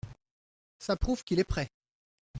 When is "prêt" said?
1.43-1.69